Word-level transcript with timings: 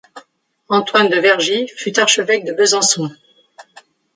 Antoine 0.69 1.09
de 1.09 1.19
Vergy 1.19 1.67
fut 1.75 1.99
archevêque 1.99 2.43
de 2.43 2.53
Besançon. 2.53 3.11